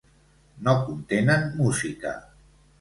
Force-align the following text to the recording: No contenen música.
No 0.67 0.73
contenen 0.87 1.47
música. 1.61 2.19